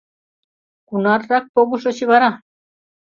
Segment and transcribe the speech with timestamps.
[0.87, 2.31] Кунаррак погышыч вара?